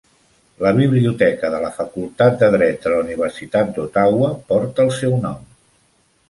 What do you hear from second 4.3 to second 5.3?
porta el seu